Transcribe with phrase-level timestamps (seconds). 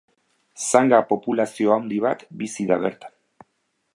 [0.69, 3.17] Zanga populazio handi bat bizi da bertan.